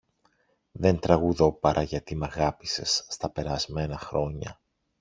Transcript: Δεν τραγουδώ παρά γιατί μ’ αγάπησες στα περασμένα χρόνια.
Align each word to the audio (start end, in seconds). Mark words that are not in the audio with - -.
Δεν 0.71 0.99
τραγουδώ 0.99 1.51
παρά 1.53 1.81
γιατί 1.81 2.15
μ’ 2.15 2.23
αγάπησες 2.23 3.05
στα 3.07 3.29
περασμένα 3.29 3.97
χρόνια. 3.97 4.59